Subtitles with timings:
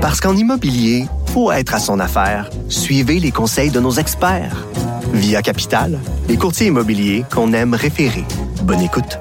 [0.00, 2.48] Parce qu'en immobilier, faut être à son affaire.
[2.70, 4.66] Suivez les conseils de nos experts.
[5.12, 8.24] Via Capital, les courtiers immobiliers qu'on aime référer.
[8.62, 9.18] Bonne écoute.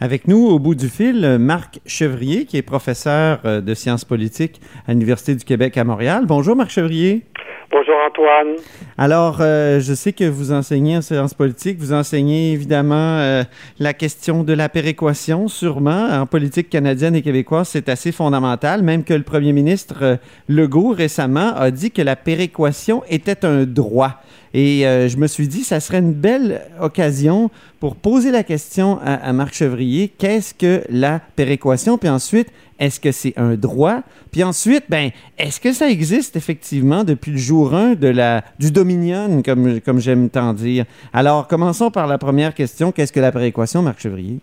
[0.00, 4.58] Avec nous, au bout du fil, Marc Chevrier, qui est professeur euh, de sciences politiques
[4.88, 6.24] à l'Université du Québec à Montréal.
[6.26, 7.26] Bonjour, Marc Chevrier.
[7.72, 8.56] Bonjour Antoine.
[8.98, 13.44] Alors, euh, je sais que vous enseignez en sciences politiques, vous enseignez évidemment euh,
[13.78, 16.08] la question de la péréquation, sûrement.
[16.10, 20.16] En politique canadienne et québécoise, c'est assez fondamental, même que le premier ministre euh,
[20.48, 24.20] Legault récemment a dit que la péréquation était un droit.
[24.52, 29.14] Et je me suis dit, ça serait une belle occasion pour poser la question à,
[29.14, 31.98] à Marc Chevrier, qu'est-ce que la péréquation?
[31.98, 32.48] Puis ensuite,
[32.80, 34.00] est-ce que c'est un droit?
[34.32, 38.72] Puis ensuite, ben, est-ce que ça existe effectivement depuis le jour 1 de la, du
[38.72, 40.86] Dominion, comme, j'aime tant dire?
[41.12, 42.90] Alors, commençons par la première question.
[42.90, 44.38] Qu'est-ce que la péréquation, Marc Chevrier?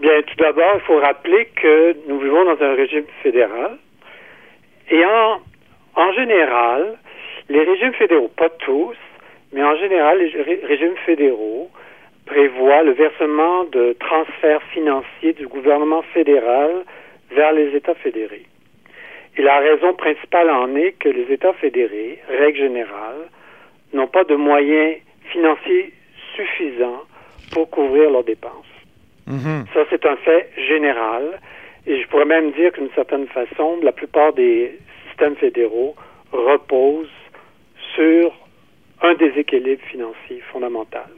[0.00, 3.76] Bien, tout d'abord, il faut rappeler que nous vivons dans un régime fédéral.
[4.90, 6.96] Et en général,
[7.48, 8.96] les régimes fédéraux, pas tous,
[9.52, 11.68] mais en général, les régimes fédéraux
[12.28, 16.84] prévoit le versement de transferts financiers du gouvernement fédéral
[17.30, 18.44] vers les États fédérés.
[19.36, 23.28] Et la raison principale en est que les États fédérés, règle générale,
[23.94, 24.96] n'ont pas de moyens
[25.30, 25.92] financiers
[26.34, 27.02] suffisants
[27.52, 28.74] pour couvrir leurs dépenses.
[29.28, 29.72] Mm-hmm.
[29.72, 31.40] Ça, c'est un fait général.
[31.86, 35.94] Et je pourrais même dire qu'une certaine façon, la plupart des systèmes fédéraux
[36.32, 37.08] reposent
[37.94, 38.32] sur
[39.00, 41.08] un déséquilibre financier fondamental.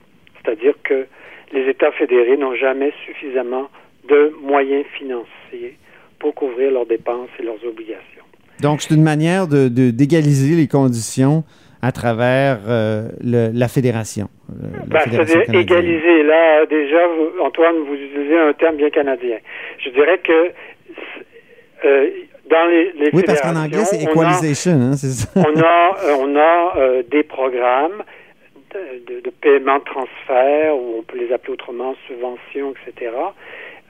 [0.42, 1.06] C'est-à-dire que
[1.52, 3.68] les États fédérés n'ont jamais suffisamment
[4.08, 5.76] de moyens financiers
[6.18, 8.24] pour couvrir leurs dépenses et leurs obligations.
[8.60, 11.44] Donc, c'est une manière de, d'égaliser les conditions
[11.82, 14.28] à travers euh, la fédération.
[14.50, 16.22] Euh, ben, c'est-à-dire égaliser.
[16.22, 16.98] Là, déjà,
[17.42, 19.38] Antoine, vous utilisez un terme bien canadien.
[19.78, 20.50] Je dirais que
[21.86, 22.10] euh,
[22.50, 24.72] dans les, les oui, parce qu'en anglais, c'est equalization.
[24.72, 25.28] On a, hein, ça.
[25.36, 28.02] on a, on a des programmes
[28.74, 33.12] de, de, paiement de transfert, ou on peut les appeler autrement subventions, etc.,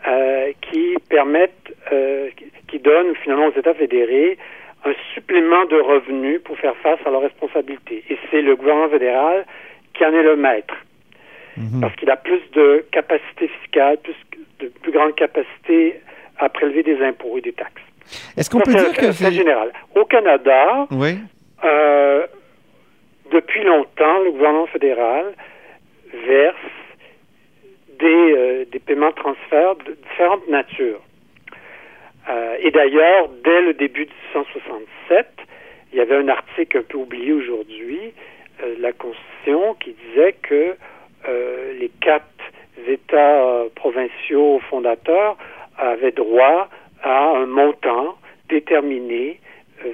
[0.09, 2.29] euh, qui permettent, euh,
[2.69, 4.39] qui donnent finalement aux États fédérés
[4.85, 8.03] un supplément de revenus pour faire face à leurs responsabilités.
[8.09, 9.45] Et c'est le gouvernement fédéral
[9.93, 10.75] qui en est le maître.
[11.57, 11.81] Mhm.
[11.83, 14.15] Parce qu'il a plus de capacité fiscale, plus
[14.61, 16.01] de plus grande capacité
[16.39, 17.83] à prélever des impôts et des taxes.
[18.37, 21.19] Est-ce qu'on peut dire que c'est général Au Canada, oui.
[21.65, 22.27] euh,
[23.31, 25.35] depuis longtemps, le gouvernement fédéral
[26.27, 26.57] verse
[27.99, 31.01] des, euh, paiements de transfert de différentes natures.
[32.29, 35.27] Euh, et d'ailleurs, dès le début de 1967,
[35.93, 38.13] il y avait un article un peu oublié aujourd'hui
[38.63, 40.77] euh, la Constitution qui disait que
[41.79, 42.25] les quatre
[42.89, 45.37] États provinciaux fondateurs
[45.77, 46.69] avaient droit
[47.03, 48.17] à un montant
[48.49, 49.39] déterminé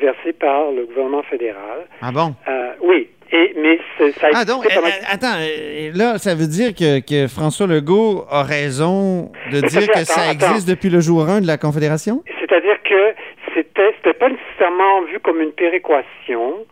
[0.00, 1.86] versé par le gouvernement fédéral.
[2.02, 2.34] Ah bon?
[2.82, 4.80] oui, et, mais ça ah donc, euh,
[5.10, 10.04] attends, euh, là, ça veut dire que, que, François Legault a raison de dire que
[10.04, 12.22] ça existe depuis le jour 1 de la Confédération?
[12.38, 13.14] C'est-à-dire que
[13.54, 16.64] c'était, c'était pas nécessairement vu comme une péréquation,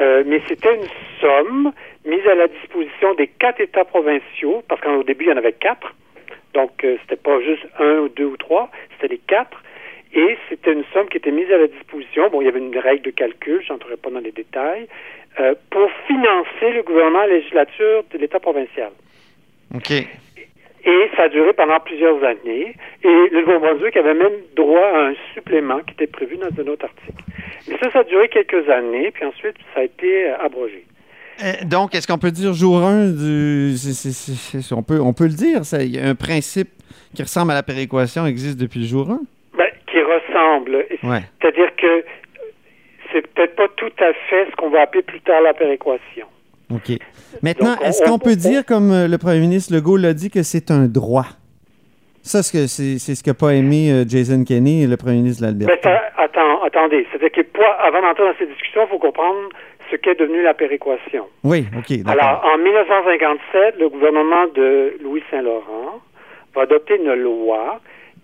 [0.00, 0.88] euh, mais c'était une
[1.20, 1.72] somme
[2.04, 5.52] mise à la disposition des quatre États provinciaux, parce qu'au début, il y en avait
[5.52, 5.94] quatre.
[6.52, 9.62] Donc, c'était pas juste un ou deux ou trois, c'était les quatre.
[10.14, 12.28] Et c'était une somme qui était mise à la disposition.
[12.30, 14.86] Bon, il y avait une règle de calcul, je n'entrerai pas dans les détails,
[15.40, 18.90] euh, pour financer le gouvernement à la législature de l'État provincial.
[19.74, 19.90] OK.
[20.84, 22.74] Et ça a duré pendant plusieurs années.
[23.04, 26.84] Et le Nouveau-Brunswick avait même droit à un supplément qui était prévu dans un autre
[26.84, 27.22] article.
[27.68, 30.84] Mais ça, ça a duré quelques années, puis ensuite, ça a été euh, abrogé.
[31.42, 33.74] Euh, donc, est-ce qu'on peut dire jour 1 du.
[34.72, 36.68] on, peut, on peut le dire, ça, un principe
[37.14, 39.20] qui ressemble à la péréquation existe depuis le jour 1?
[40.64, 41.22] Ben.
[41.40, 42.04] C'est-à-dire que
[43.12, 46.26] c'est peut-être pas tout à fait ce qu'on va appeler plus tard la péréquation.
[46.74, 46.96] OK.
[47.42, 50.70] Maintenant, est-ce qu'on peut dire, comme euh, le premier ministre Legault l'a dit, que c'est
[50.70, 51.26] un droit?
[52.22, 56.02] Ça, c'est ce qu'a pas aimé euh, Jason Kenney, le premier ministre de l'Alberta.
[56.16, 57.06] attends, attendez.
[57.10, 57.40] C'est-à-dire que
[57.80, 59.48] avant d'entrer dans ces discussions, il faut comprendre
[59.90, 61.26] ce qu'est devenu la péréquation.
[61.44, 61.98] Oui, OK.
[62.06, 66.00] Alors, en 1957, le gouvernement de Louis Saint-Laurent
[66.54, 67.80] va adopter une loi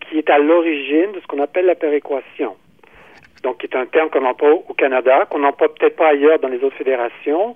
[0.09, 2.57] qui est à l'origine de ce qu'on appelle la péréquation
[3.43, 6.49] donc qui est un terme qu'on emploie au Canada, qu'on n'emploie peut-être pas ailleurs dans
[6.49, 7.55] les autres fédérations.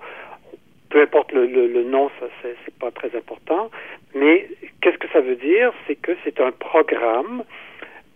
[0.90, 3.70] Peu importe le, le, nom, ça c'est pas très important.
[4.14, 4.48] Mais
[4.80, 5.72] qu'est-ce que ça veut dire?
[5.86, 7.44] C'est que c'est un programme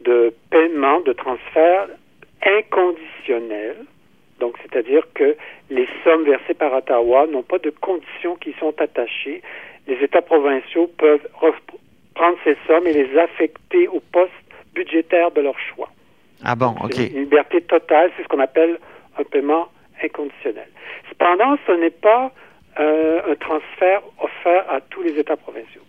[0.02, 1.88] de paiement, de transfert
[2.42, 3.76] inconditionnel.
[4.40, 5.34] Donc, c'est-à-dire que
[5.70, 9.40] les sommes versées par Ottawa n'ont pas de conditions qui sont attachées.
[9.86, 11.26] Les États provinciaux peuvent
[12.16, 14.32] prendre ces sommes et les affecter au poste
[14.74, 15.90] budgétaire de leur choix.
[16.44, 16.96] Ah bon, OK.
[16.98, 18.78] Une liberté totale, c'est ce qu'on appelle
[19.18, 19.68] un paiement
[20.02, 20.68] inconditionnel.
[21.10, 22.32] Cependant, ce n'est pas
[22.78, 25.82] euh, un transfert offert à tous les États provinciaux.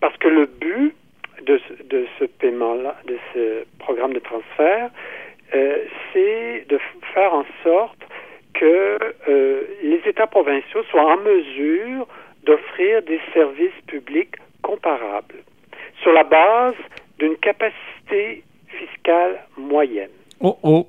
[0.00, 0.94] Parce que le but
[1.42, 4.90] de, de ce paiement-là, de ce programme de transfert,
[5.54, 5.78] euh,
[6.12, 6.78] c'est de
[7.14, 7.98] faire en sorte
[8.54, 12.06] que euh, les États provinciaux soient en mesure
[12.44, 14.36] d'offrir des services publics
[14.68, 15.40] comparables
[16.02, 16.74] sur la base
[17.18, 18.44] d'une capacité
[18.78, 20.10] fiscale moyenne.
[20.40, 20.86] Oh oh.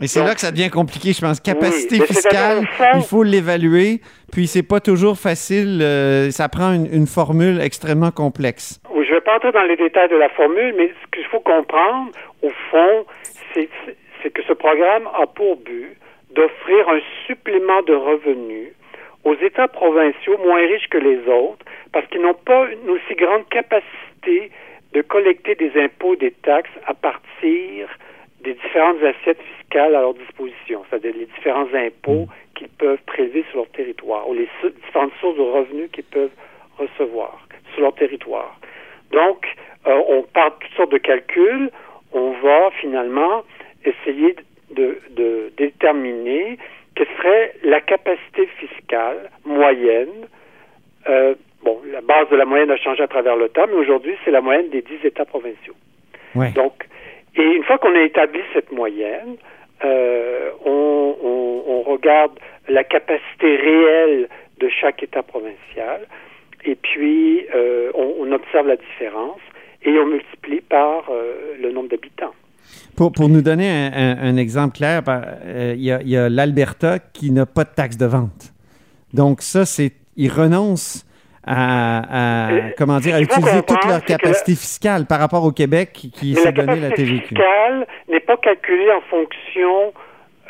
[0.00, 1.38] Et c'est là que ça devient compliqué, je pense.
[1.38, 2.66] Capacité Oui, fiscale,
[2.96, 4.00] il faut l'évaluer,
[4.32, 5.78] puis c'est pas toujours facile.
[5.80, 8.80] euh, ça prend une, une formule extrêmement complexe.
[8.92, 11.38] Oui, je vais pas entrer dans les détails de la formule, mais ce qu'il faut
[11.40, 12.10] comprendre,
[12.42, 13.06] au fond,
[13.54, 13.68] c'est
[14.34, 15.96] que ce programme a pour but
[16.34, 18.70] d'offrir un supplément de revenus
[19.24, 23.48] aux États provinciaux moins riches que les autres, parce qu'ils n'ont pas une aussi grande
[23.48, 24.50] capacité
[24.92, 27.88] de collecter des impôts, des taxes à partir
[28.42, 32.26] des différentes assiettes fiscales à leur disposition, c'est-à-dire les différents impôts
[32.56, 34.48] qu'ils peuvent prélever sur leur territoire, ou les
[34.84, 36.34] différentes sources de revenus qu'ils peuvent
[36.78, 38.58] recevoir sur leur territoire.
[39.12, 39.46] Donc,
[39.86, 41.70] euh, on part de toutes sortes de calculs.
[42.12, 43.42] On va finalement
[43.84, 44.36] essayer
[44.70, 46.58] de, de déterminer
[46.94, 50.26] quelle serait la capacité fiscale moyenne.
[51.08, 51.34] Euh,
[51.64, 54.30] bon, la base de la moyenne a changé à travers le temps, mais aujourd'hui, c'est
[54.30, 55.74] la moyenne des dix États provinciaux.
[56.34, 56.50] Ouais.
[56.52, 56.86] Donc,
[57.36, 59.36] et une fois qu'on a établi cette moyenne,
[59.84, 62.32] euh, on, on- on regarde
[62.68, 64.28] la capacité réelle
[64.58, 66.06] de chaque État provincial,
[66.64, 69.40] et puis euh, on, on observe la différence
[69.84, 72.34] et on multiplie par euh, le nombre d'habitants.
[72.96, 77.30] Pour, pour nous donner un, un- un exemple clair, euh, il y a, l'Alberta qui
[77.30, 78.52] n'a pas de taxe de vente.
[79.14, 81.06] Donc ça, c'est ils renoncent
[81.44, 86.34] à, à, comment dire, à utiliser toute leur capacité fiscale par rapport au Québec qui,
[86.34, 87.26] s'est la donné la capacité TVQ.
[87.28, 89.92] fiscale n'est pas calculée en fonction,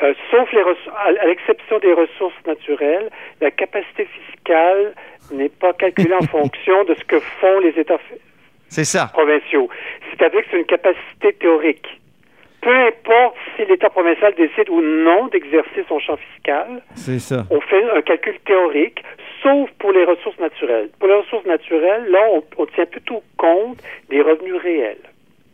[0.03, 3.09] euh, sauf les à, l'exception des ressources naturelles,
[3.41, 4.93] la capacité fiscale
[5.31, 7.97] n'est pas calculée en fonction de ce que font les États
[8.69, 9.09] C'est ça.
[9.13, 9.69] provinciaux.
[10.11, 11.87] C'est-à-dire que c'est une capacité théorique.
[12.63, 17.45] Peu importe si l'État provincial décide ou non d'exercer son champ fiscal, ça.
[17.49, 19.03] on fait un calcul théorique,
[19.41, 20.89] sauf pour les ressources naturelles.
[20.97, 25.03] Pour les ressources naturelles, là, on, on tient plutôt compte des revenus réels.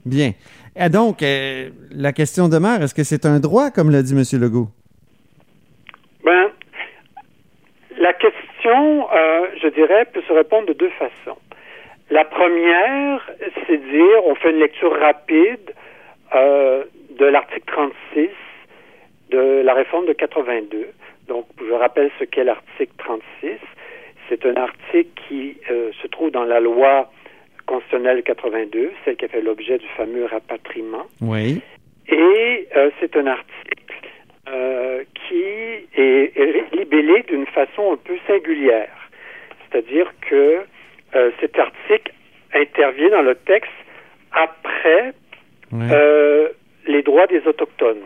[0.06, 0.32] Bien.
[0.76, 4.24] Et donc, euh, la question demeure, est-ce que c'est un droit, comme l'a dit M.
[4.40, 4.68] Legault?
[6.24, 6.52] Ben,
[7.98, 11.40] la question, euh, je dirais, peut se répondre de deux façons.
[12.12, 13.30] La première,
[13.68, 15.74] c'est dire, on fait une lecture rapide
[16.34, 16.84] euh,
[17.20, 18.30] de l'article 36
[19.30, 20.88] de la réforme de 82.
[21.28, 23.58] Donc, je rappelle ce qu'est l'article 36.
[24.28, 27.12] C'est un article qui euh, se trouve dans la loi
[27.66, 31.06] constitutionnelle 82, celle qui a fait l'objet du fameux rapatriement.
[31.22, 31.62] Oui.
[32.08, 33.94] Et euh, c'est un article
[34.48, 38.96] euh, qui est, est libellé d'une façon un peu singulière.
[39.70, 40.62] C'est-à-dire que
[41.40, 42.12] cet article
[42.54, 43.72] intervient dans le texte
[44.32, 45.14] après.
[46.90, 48.04] Les droits des Autochtones.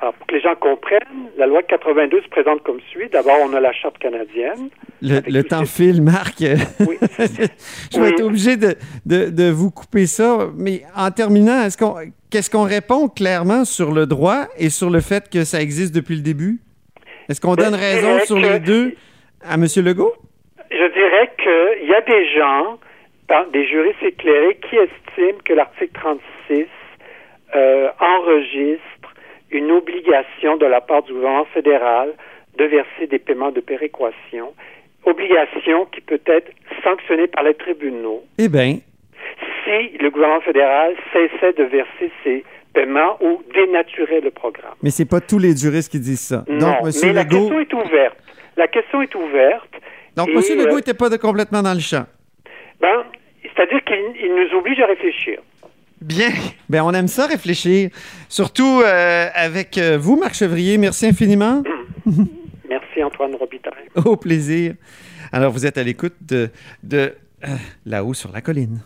[0.00, 3.08] Alors, pour que les gens comprennent, la loi de 82 se présente comme suit.
[3.10, 4.68] D'abord, on a la Charte canadienne.
[5.00, 6.40] le temps ces- file, Marc.
[6.80, 6.96] Oui.
[7.18, 8.08] Je vais Oui.
[8.08, 8.74] être obligé de,
[9.06, 10.48] de, de vous couper ça.
[10.56, 11.94] Mais en terminant, est-ce qu'on,
[12.30, 16.16] qu'est-ce qu'on répond clairement sur le droit et sur le fait que ça existe depuis
[16.16, 16.58] le début?
[17.28, 18.94] Est-ce qu'on Ben, donne raison sur les deux
[19.48, 19.64] à M.
[19.76, 20.12] Legault?
[20.70, 22.78] Je dirais qu'il y a des gens,
[23.52, 26.66] des juristes éclairés, qui estiment que l'article 36
[27.54, 28.82] euh, enregistre
[29.50, 32.12] une obligation de la part du gouvernement fédéral
[32.58, 34.52] de verser des paiements de péréquation,
[35.04, 36.50] obligation qui peut être
[36.82, 38.78] sanctionnée par les tribunaux Eh bien,
[39.64, 44.74] si le gouvernement fédéral cessait de verser ces paiements ou dénaturait le programme.
[44.82, 46.44] mais c'est pas tous les juristes qui disent ça.
[46.48, 46.92] non, Donc, M.
[47.04, 48.16] mais la Legault, question est ouverte.
[48.56, 49.70] La question est ouverte.
[50.16, 50.34] donc, M.
[50.58, 52.04] Legault euh, n'était pas de- complètement dans le champ.
[52.80, 53.04] Ben,
[53.42, 55.38] c'est-à-dire qu'il il nous oblige à réfléchir.
[56.04, 56.32] Bien.
[56.68, 57.88] Ben, on aime ça réfléchir.
[58.28, 60.76] Surtout euh, avec euh, vous, Marc Chevrier.
[60.76, 61.62] Merci infiniment.
[62.68, 63.88] Merci Antoine Robitaille.
[64.04, 64.74] Au plaisir.
[65.32, 66.50] Alors, vous êtes à l'écoute de,
[66.82, 67.56] de euh,
[67.86, 68.80] là-haut sur la colline.